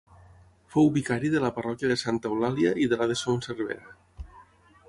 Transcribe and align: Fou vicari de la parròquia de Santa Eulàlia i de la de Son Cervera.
Fou 0.75 0.89
vicari 0.95 1.29
de 1.35 1.43
la 1.43 1.51
parròquia 1.59 1.91
de 1.93 1.99
Santa 2.05 2.31
Eulàlia 2.31 2.75
i 2.87 2.91
de 2.95 3.01
la 3.03 3.11
de 3.13 3.19
Son 3.23 3.41
Cervera. 3.49 3.95